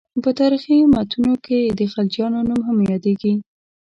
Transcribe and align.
په 0.23 0.29
تاریخي 0.39 0.77
متونو 0.93 1.33
کې 1.45 1.59
د 1.77 1.81
خلجیانو 1.91 2.39
نوم 2.49 2.77
یادېږي. 2.91 3.33